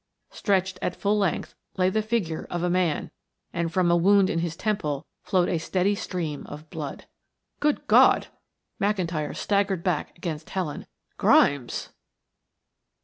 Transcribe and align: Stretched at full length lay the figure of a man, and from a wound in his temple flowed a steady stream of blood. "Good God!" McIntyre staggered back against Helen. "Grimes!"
Stretched 0.31 0.79
at 0.81 0.95
full 0.95 1.15
length 1.19 1.53
lay 1.77 1.87
the 1.91 2.01
figure 2.01 2.47
of 2.49 2.63
a 2.63 2.71
man, 2.71 3.11
and 3.53 3.71
from 3.71 3.91
a 3.91 3.95
wound 3.95 4.31
in 4.31 4.39
his 4.39 4.55
temple 4.55 5.05
flowed 5.21 5.47
a 5.47 5.59
steady 5.59 5.93
stream 5.93 6.43
of 6.47 6.71
blood. 6.71 7.05
"Good 7.59 7.85
God!" 7.85 8.25
McIntyre 8.81 9.35
staggered 9.37 9.83
back 9.83 10.17
against 10.17 10.49
Helen. 10.49 10.87
"Grimes!" 11.17 11.89